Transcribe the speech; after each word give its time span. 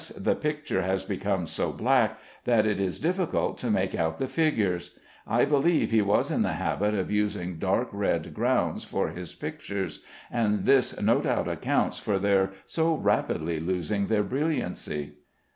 the 0.17 0.33
picture 0.33 0.81
has 0.81 1.03
become 1.03 1.45
so 1.45 1.71
black 1.71 2.17
that 2.45 2.65
it 2.65 2.79
is 2.79 2.99
difficult 2.99 3.59
to 3.59 3.69
make 3.69 3.93
out 3.93 4.17
the 4.17 4.27
figures. 4.27 4.97
I 5.27 5.45
believe 5.45 5.91
he 5.91 6.01
was 6.01 6.31
in 6.31 6.41
the 6.41 6.53
habit 6.53 6.95
of 6.95 7.11
using 7.11 7.59
dark 7.59 7.89
red 7.91 8.33
grounds 8.33 8.83
for 8.83 9.09
his 9.09 9.35
pictures, 9.35 9.99
and 10.31 10.65
this 10.65 10.99
no 10.99 11.21
doubt 11.21 11.47
accounts 11.47 11.99
for 11.99 12.17
their 12.17 12.49
so 12.65 12.95
rapidly 12.95 13.59
losing 13.59 14.07
their 14.07 14.23
brilliancy. 14.23 15.17